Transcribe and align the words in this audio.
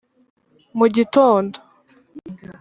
mu 0.77 0.85
gitondo, 0.95 1.57